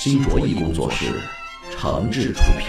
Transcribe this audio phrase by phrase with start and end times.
[0.00, 1.06] 新卓艺工作室，
[1.72, 2.68] 诚挚出品。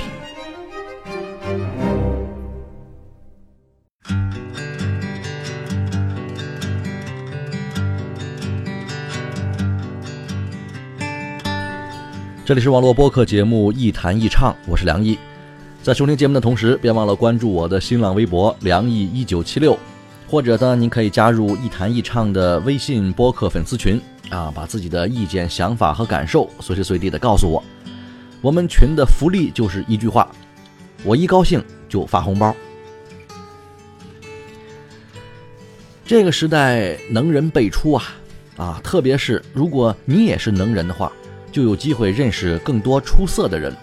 [12.44, 15.16] 这里是网络播客节目《一弹一唱》，我是梁毅。
[15.84, 19.78] 在收听节目的同时，别忘了关注我的新浪微博“梁毅一九七六”，
[20.30, 27.64] 或者呢，您可以加入“一弹一唱”的微信播客粉丝群啊，把自己的意见、想法和感受随时随地的告诉我。
[28.40, 30.30] 我们群的福利就是一句话：
[31.04, 32.56] 我一高兴就发红包。
[36.06, 38.04] 这个时代能人辈出啊
[38.56, 38.82] 啊！
[38.84, 41.12] 特别是如果你也是能人的话。
[41.52, 43.76] 就有机会认识更多出色的人。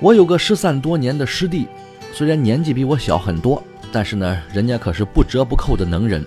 [0.00, 1.66] 我有个失散多年的师弟，
[2.10, 6.24] 虽然年纪比我小很多，但是呢，人家可是不折不扣的能人。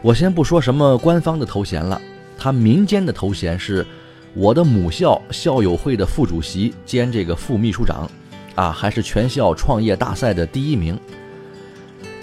[0.00, 2.00] 我先不说什么官方的头衔了，
[2.36, 3.86] 他民间的头衔是
[4.34, 8.10] 我的母校校友会的副主席兼这个副秘书长，
[8.54, 10.98] 啊，还是全校创业大赛的第一名。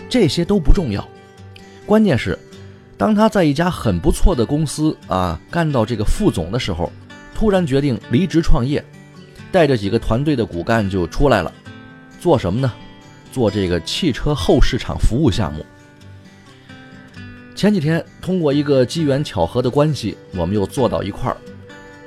[0.10, 1.08] 这些都不重要，
[1.86, 2.38] 关键是。
[2.98, 6.92] 当他在一家很不错的公司啊干到这个副总的时候，
[7.34, 8.84] 突然决定离职创业，
[9.54, 11.50] 带着几个团队的骨干就出来了，
[12.20, 12.74] 做什么呢？
[13.32, 15.66] 做这个汽车后市场服务项目。
[17.56, 21.38] 前几天通过一个机缘巧合的关系，我们又坐到一块儿，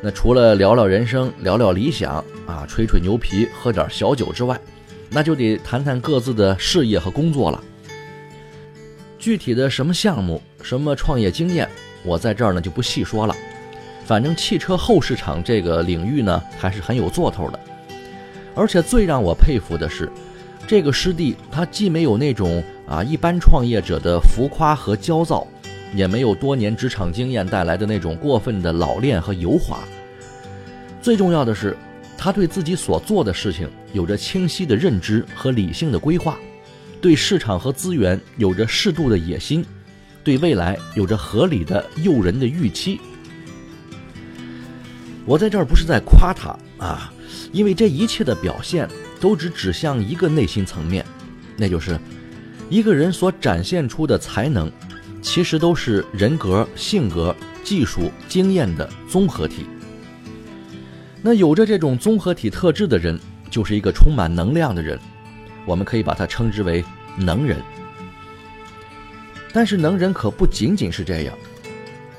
[0.00, 4.58] 那除了聊聊人生、聊聊理想啊、吹吹牛皮、喝点小酒之外，
[5.10, 7.62] 那就得谈谈各自的事业和工作了。
[9.18, 11.68] 具体的什么项目、什么创业经验，
[12.02, 13.36] 我在这儿呢就不细说了。
[14.06, 17.60] 反正汽车后市场这个领域呢，还是很有做头的。
[18.54, 20.10] 而且最让我佩服的是，
[20.66, 25.46] 这个师弟他既没有那种啊一般创业者的浮夸和焦躁，
[25.94, 29.80] 也没有多年职场经验带来的那种过分的老练和油滑。
[31.02, 31.76] 最重要的是，
[32.16, 36.38] 他对自己所做的事情有着清晰的认知和理性的规划。
[37.00, 39.64] 对市场和资源有着适度的野心，
[40.22, 43.00] 对未来有着合理的诱人的预期。
[45.26, 47.12] 我在这儿不是在夸他啊，
[47.50, 48.88] 因为这一切的表现
[49.22, 51.06] 都只指向一个内心层面，
[51.56, 51.96] 那就是
[52.68, 54.68] 一个人所展现出的才能，
[55.22, 59.66] 其实都是人格、性格、技术、经验的综合体。
[61.22, 63.16] 那有着这种综合体特质的人，
[63.48, 64.98] 就是一个充满能量的人。
[65.66, 66.84] 我们可以把它称之为
[67.16, 67.58] 能人，
[69.52, 71.38] 但是能人可不仅仅是这样，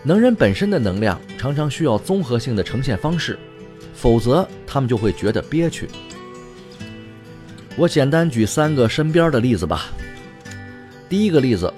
[0.04, 3.38] 能人本身的能量常常需要综合性的呈现方式，
[3.94, 5.90] 否则他们就会觉得憋屈。
[7.76, 9.88] 我简单举三个身边的例子吧。
[11.10, 11.74] 第一个例子，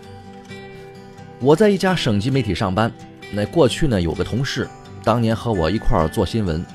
[1.39, 2.91] 我在一家省级媒体上班，
[3.31, 4.67] 那过去呢有个同事，
[5.05, 6.65] 当年和我一块儿做新闻，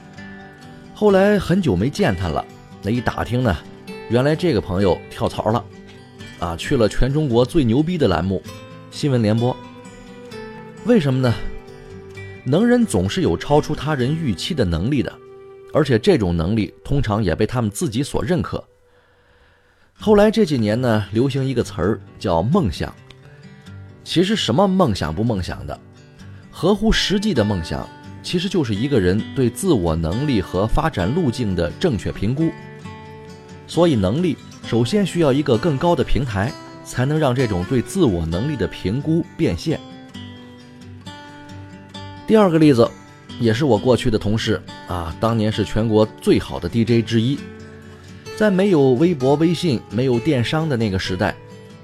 [0.94, 2.42] 后来很久没见他了，
[2.82, 3.54] 那一打听呢。
[4.08, 5.64] 原来这个朋友跳槽了，
[6.38, 8.42] 啊，去了全中国最牛逼的栏目
[8.91, 9.54] 《新闻联播》。
[10.87, 11.34] 为什么呢？
[12.42, 15.12] 能人总是有超出他人预期的能力的，
[15.75, 18.64] 而且这种能力通常也被他们自己所认可。
[20.03, 22.91] 后来这几年呢，流行一个词儿叫梦想。
[24.03, 25.78] 其实什么梦想不梦想的，
[26.50, 27.87] 合乎实际的梦想，
[28.22, 32.50] 其实就是一个人对自我能力和发展路径的正确评估。
[33.66, 36.50] 所以，能力首先需要一个更高的平台，
[36.82, 39.78] 才能让这种对自我能力的评估变现。
[42.26, 42.91] 第二个例子，
[43.38, 47.38] 也是我过去的同事啊，当年是全国最好的 DJ 之一，
[48.40, 51.37] 在没有微博、微信、没有电商的那个时代，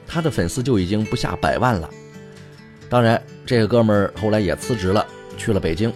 [0.09, 1.91] 他的粉丝就已经不下百万了。
[2.89, 5.07] 当然，这个哥们儿后来也辞职了，
[5.37, 5.93] 去了北京，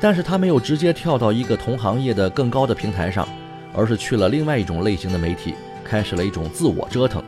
[0.00, 3.28] 但是他没有直接跳到一个同行业的更高的平台上。
[3.74, 5.52] 而是去了另外一种类型的媒体，
[5.84, 7.22] 开始了一种自我折腾。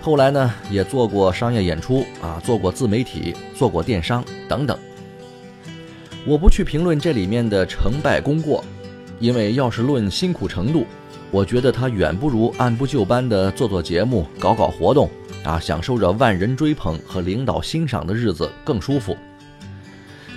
[0.00, 4.78] 后来呢，也做过商业演出啊，做过自媒体，做过电商等等。
[6.24, 8.64] 我不去评论这里面的成败功过，
[9.20, 10.86] 因为要是论辛苦程度，
[11.30, 15.10] 我觉得他远不如按部就班的做做节目、搞搞活动
[15.44, 19.16] 啊，享受着万人追捧和领导欣赏的日子更舒服。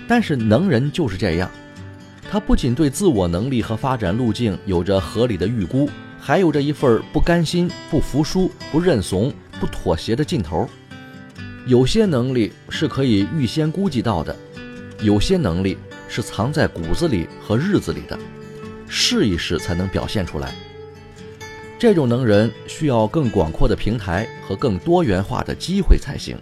[0.07, 1.49] 但是能人就是这样，
[2.29, 5.89] 他不仅对自我能力和发展路径有着合理的预估，
[6.19, 10.67] 还有着一份不甘心、不服输、不认怂、不妥协的劲头。
[11.65, 14.35] 有些能力是可以预先估计到的，
[15.01, 15.77] 有些能力
[16.09, 18.19] 是藏在骨子里和日子里的，
[18.89, 20.53] 试一试才能表现出来。
[21.81, 26.37] 这种能人需要更广阔的平台和更多元化的机会才行。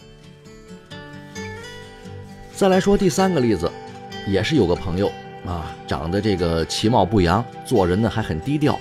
[2.53, 3.71] 再来说第三个例子，
[4.27, 5.09] 也是有个朋友
[5.45, 8.77] 啊，长得这个其貌不扬，做人呢还很低调。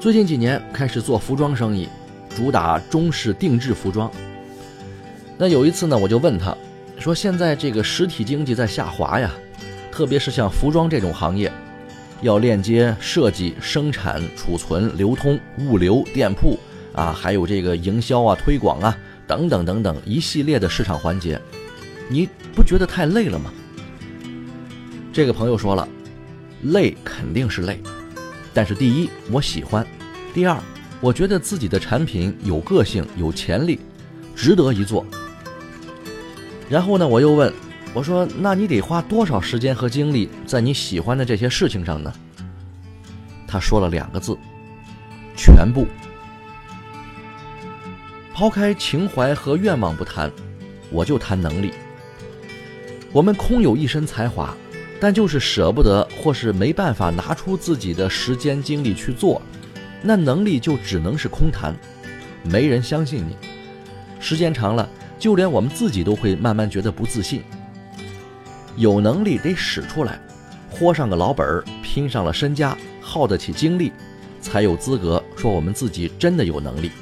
[0.00, 1.88] 最近几年开始做服装生意，
[2.34, 4.10] 主打中式定制服装。
[5.36, 6.52] 那有一次呢，我就问他，
[6.98, 9.32] 说现在这个实体经济在下滑呀，
[9.92, 11.48] 特别是像服装这种行业。
[12.20, 16.58] 要链接设计、生产、储存、流通、物流、店铺
[16.92, 21.40] 啊，还有这个营销啊、推广啊，等等等等一系列的市场环节，
[22.08, 23.52] 你不觉得太累了吗？
[25.12, 25.88] 这个朋友说了，
[26.62, 27.80] 累肯定是累，
[28.52, 29.86] 但是第一我喜欢，
[30.34, 30.60] 第二
[31.00, 33.78] 我觉得自己的产品有个性、有潜力，
[34.34, 35.06] 值得一做。
[36.68, 37.52] 然后呢，我又问。
[37.94, 42.12] 我说：“那你得花多少时间和精力在你喜欢的这些事情上呢？”
[43.48, 44.36] 他说了两个字
[45.36, 45.86] ：“全部。”
[48.34, 50.30] 抛开情怀和愿望不谈，
[50.90, 51.72] 我就谈能力。
[53.10, 54.54] 我们空有一身才华，
[55.00, 59.42] 但就是舍不得或是没办法拿出自己的时间精力去做，
[60.02, 61.74] 那能力就只能是空谈，
[62.44, 63.34] 没人相信你。
[64.20, 64.88] 时间长了，
[65.18, 67.42] 就连我们自己都会慢慢觉得不自信。
[68.78, 70.20] 有能力得使出来，
[70.70, 73.92] 豁上个老本儿，拼上了身家，耗得起精力，
[74.40, 76.92] 才有资格说我们自己真的有能力。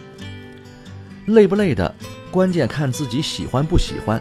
[1.26, 1.94] 累不累的，
[2.30, 4.20] 关键看自己喜欢不喜欢。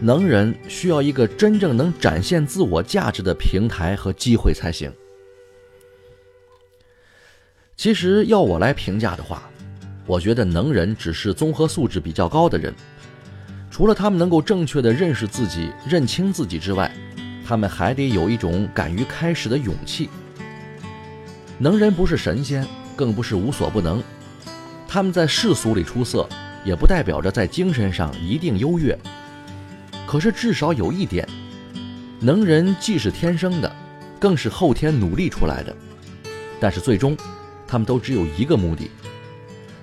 [0.00, 4.90] 能人需要一个真正能展现自我价值的平台和机会才行。
[7.76, 9.42] 其实要我来评价的话，
[10.06, 12.74] 我觉得能人只是综合素质比较高的人。
[13.74, 16.88] 除了他们能够正确的认识自己、认清自己之外，
[17.44, 20.08] 他们还得有一种敢于开始的勇气。
[21.58, 24.00] 能人不是神仙，更不是无所不能。
[24.86, 26.28] 他们在世俗里出色，
[26.64, 28.96] 也不代表着在精神上一定优越。
[30.06, 31.28] 可是至少有一点，
[32.20, 33.74] 能人既是天生的，
[34.20, 35.74] 更是后天努力出来的。
[36.60, 37.16] 但是最终，
[37.66, 38.88] 他们都只有一个目的：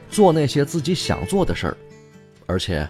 [0.09, 1.77] 做那些自己想做的事儿，
[2.45, 2.89] 而且。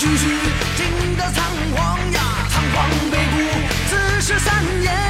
[0.00, 0.28] 继续，
[0.78, 1.44] 惊得仓
[1.76, 3.36] 皇呀，仓皇北顾，
[3.90, 5.09] 四十三年。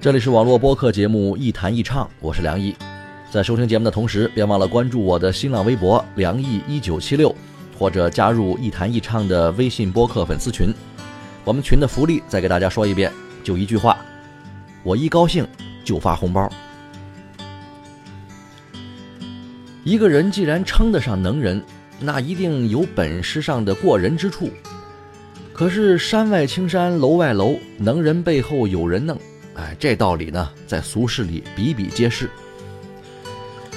[0.00, 2.74] 这里是网络播客节目《一谈一唱》，我是梁毅。
[3.30, 7.36] 在收听节目的同时，别忘了关注我的新浪微博“梁毅一九七六”，
[7.78, 10.72] 或者加入“一谈一唱”的微信播客粉丝群。
[11.44, 13.12] 我们群的福利再给大家说一遍，
[13.44, 13.98] 就一句话：
[14.82, 15.46] 我一高兴
[15.84, 16.50] 就发红包。
[19.84, 21.62] 一个人既然称得上能人，
[22.00, 24.48] 那一定有本事上的过人之处。
[25.52, 29.20] 可是山外青山楼外楼，能人背后有人弄。
[29.60, 32.30] 哎，这道理呢，在俗世里比比皆是。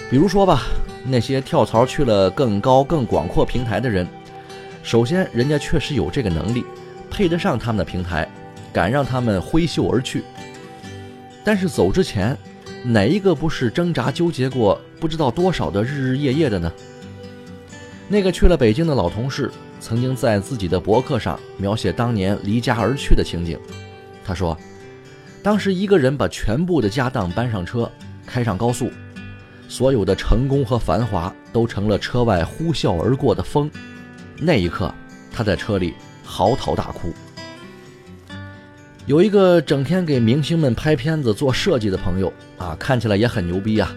[0.10, 0.64] 比如说吧，
[1.06, 4.08] 那些跳槽去了更高、更广阔平台的人，
[4.82, 6.64] 首先人家确实有这个能力，
[7.12, 8.26] 配得上他们的平台，
[8.72, 10.24] 敢让他们挥袖而去。
[11.44, 12.38] 但是走之前，
[12.86, 16.72] 哪一个不是挣扎纠结过不知道多少的日日夜夜的呢？
[18.08, 23.60] 那个去了北京的老同事，曾经在自己的博客上描写当年离家而去的情景，
[24.24, 24.58] 他说。
[25.44, 27.92] 当时一个人把全部的家当搬上车，
[28.26, 28.90] 开上高速，
[29.68, 33.70] 所有的成功和繁华都成了车外呼啸而过的风。
[34.38, 34.92] 那一刻，
[35.34, 37.14] 他在车里嚎啕大哭。
[39.06, 43.94] 有一个整天给明星们拍片子、做设计的朋友啊，看起来也很牛逼啊。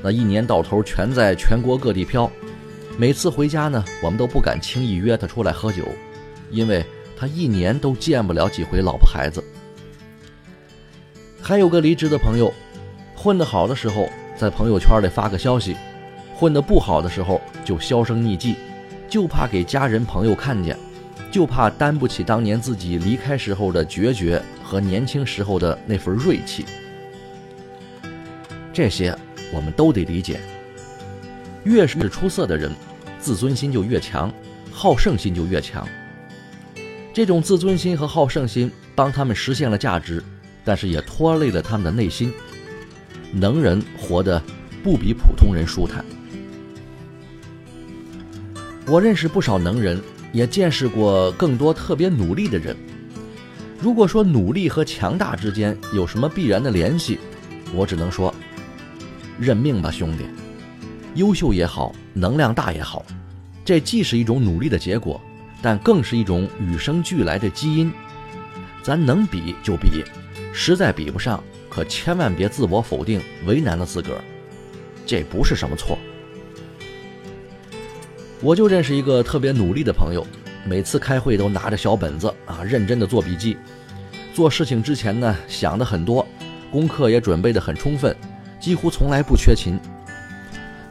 [0.00, 2.30] 那一年到头全在全国各地飘，
[2.96, 5.82] 每次回家呢，我们都不敢轻易约他出来喝酒，
[6.52, 6.86] 因为
[7.16, 9.42] 他一年都见不了几回老婆孩子。
[11.46, 12.50] 还有个离职的朋友，
[13.14, 15.76] 混得好的时候在朋友圈里发个消息，
[16.34, 18.56] 混得不好的时候就销声匿迹，
[19.10, 20.74] 就怕给家人朋友看见，
[21.30, 26.64] 就怕担不起当年自己离开时候的决绝和年轻时候的那份锐气。
[28.72, 29.14] 这些
[29.52, 30.40] 我们都得理解。
[31.64, 32.72] 越是出色的人，
[33.20, 34.32] 自尊心就越强，
[34.72, 35.86] 好胜心就越强。
[37.12, 40.24] 这种自尊心和好胜心帮他们实现了价值。
[40.64, 42.32] 但是也拖累了他们的内心。
[43.32, 44.42] 能人活得
[44.82, 46.04] 不比普通人舒坦。
[48.86, 50.00] 我认识不少能人，
[50.32, 52.76] 也见识过更多特别努力的人。
[53.80, 57.18] 如果说努力和强大之间有什么必然的联系，
[57.74, 58.34] 我只能说，
[59.38, 60.24] 认命吧，兄弟。
[61.14, 63.04] 优秀也好，能量大也好，
[63.64, 65.20] 这既是一种努力的结果，
[65.62, 67.90] 但更是一种与生俱来的基因。
[68.82, 70.04] 咱能比就比。
[70.56, 74.20] 实在比不上，可千万别自我否定，为难了自个儿。
[75.04, 75.98] 这不是什么错。
[78.40, 80.24] 我就认识一个特别努力的朋友，
[80.64, 83.56] 每次开会都拿着小本子啊，认真的做笔记。
[84.32, 86.24] 做事情之前呢，想的很多，
[86.70, 88.16] 功课也准备的很充分，
[88.60, 89.76] 几乎从来不缺勤。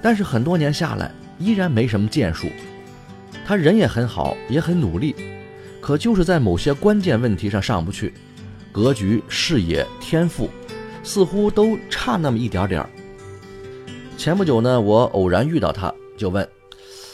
[0.01, 2.49] 但是很多年下来，依然没什么建树。
[3.45, 5.15] 他人也很好，也很努力，
[5.79, 8.13] 可就是在某些关键问题上上不去。
[8.73, 10.49] 格局、视野、天赋，
[11.03, 12.89] 似乎都差那么一点点儿。
[14.17, 16.47] 前不久呢，我偶然遇到他，就问：“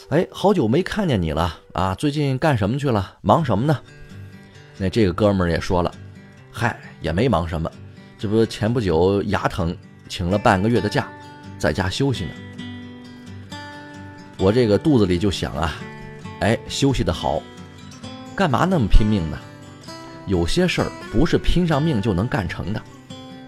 [0.08, 3.18] 哎，好久没看见你了啊，最近干什么去了？
[3.20, 3.78] 忙什么呢？”
[4.78, 5.94] 那这个哥们儿也说了
[6.50, 7.70] ：“嗨，也没忙什么，
[8.18, 9.76] 这不前不久牙疼，
[10.08, 11.06] 请了半个月的假，
[11.58, 12.30] 在家休息呢。”
[14.38, 15.74] 我这个肚子里就想啊，
[16.40, 17.42] 哎，休息的好，
[18.34, 19.36] 干嘛那么拼命呢？
[20.26, 22.82] 有些事儿不是拼上命就能干成的，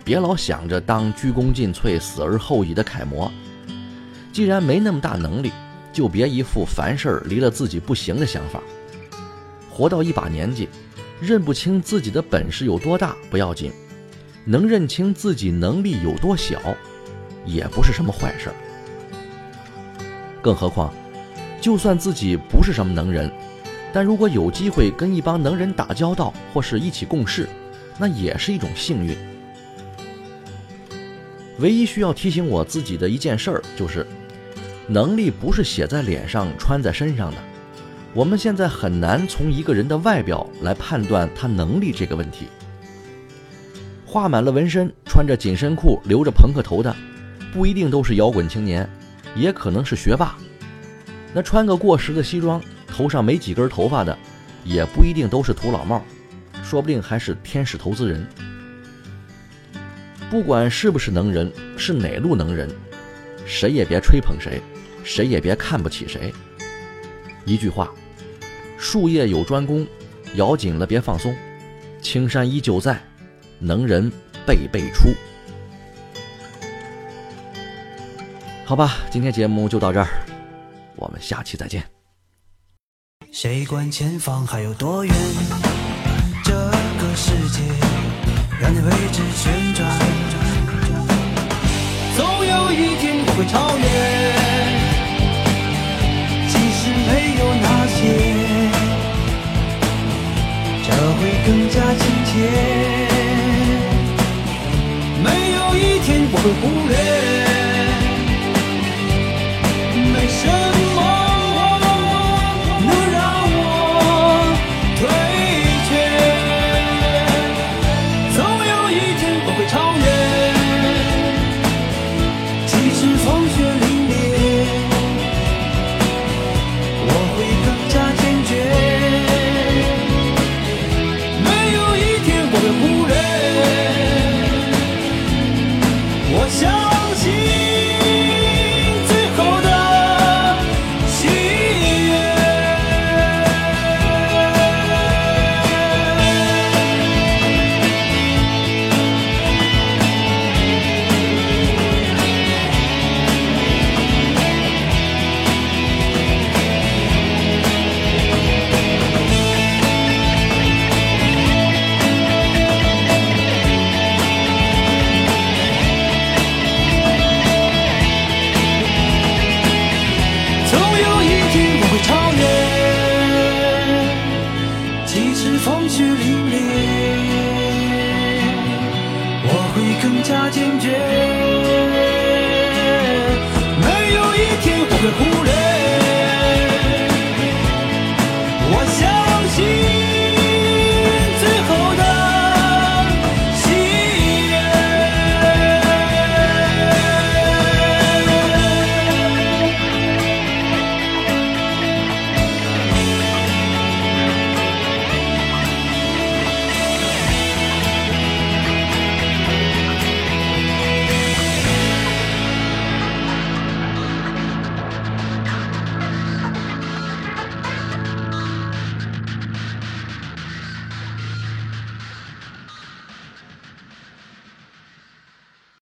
[0.04, 3.30] 别老想着当鞠躬尽瘁、死而后已的楷模。
[4.32, 5.52] 既然没那么大能力，
[5.92, 8.60] 就别一副凡事离了自己不行的想法。
[9.70, 10.68] 活到一把年纪，
[11.20, 13.70] 认不清自己的本事有多大不要紧，
[14.44, 16.58] 能认清自己能力有多小，
[17.44, 18.50] 也不是什么坏事。
[20.40, 20.92] 更何况，
[21.60, 23.30] 就算自己不是什么能人。
[23.92, 27.48] 但如果有机会跟一帮能人打交道，或是一起共事，
[27.98, 29.16] 那也是一种幸运。
[31.58, 34.06] 唯一需要提醒我自己的一件事儿，就是，
[34.86, 37.36] 能力不是写在脸上、穿在身上的。
[38.14, 42.46] 我们现在很难从一个人的外表来判断他能力这个问题。
[44.06, 46.94] 画满了纹身、穿着紧身裤、留着朋克头的，
[47.52, 48.88] 不一定都是摇滚青年，
[49.34, 50.34] 也可能是学霸。
[51.34, 52.60] 那穿个过时的西装。
[52.92, 54.16] 头上没几根头发的，
[54.64, 56.04] 也不一定都是土老帽，
[56.62, 58.28] 说不定还是天使投资人。
[60.30, 62.68] 不管是不是能人，是哪路能人，
[63.46, 64.60] 谁也别吹捧谁，
[65.02, 66.32] 谁也别看不起谁。
[67.44, 67.90] 一句话，
[68.78, 69.86] 术业有专攻，
[70.34, 71.34] 咬紧了别放松，
[72.00, 73.02] 青山依旧在，
[73.58, 74.10] 能人
[74.46, 75.08] 辈辈出。
[78.64, 80.08] 好吧，今天节目就到这儿，
[80.96, 81.91] 我们下期再见。
[83.42, 85.12] 谁管前方还有多远？
[86.44, 87.60] 这个世界
[88.60, 89.98] 让你为之旋转，
[92.16, 93.84] 总有一天我会超越。
[96.52, 97.98] 即使没有那些，
[100.86, 102.30] 这会更加亲切。
[105.20, 107.01] 没有一天我会忽略。